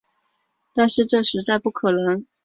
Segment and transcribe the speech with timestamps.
[0.73, 2.25] 但是这实在不可能